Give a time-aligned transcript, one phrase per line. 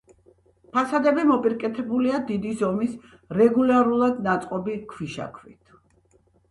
[0.77, 2.97] ფასადები მოპირკეთებულია დიდი ზომის
[3.43, 5.81] რეგულარულად ნაწყობი ქვიშაქვით.